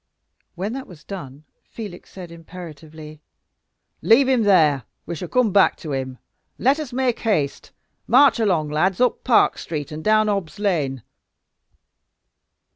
[0.55, 3.21] When that was done, Felix said, imperatively:
[4.01, 6.17] "Leave him there we shall come back to him;
[6.57, 7.71] let us make haste;
[8.07, 8.99] march along, lads!
[8.99, 11.03] Up Park Street and down Hobb's Lane."